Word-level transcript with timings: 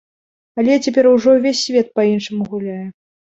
Але 0.61 0.77
цяпер 0.85 1.09
ужо 1.11 1.35
ўвесь 1.35 1.61
свет 1.67 1.93
па-іншаму 1.99 2.49
гуляе. 2.55 2.81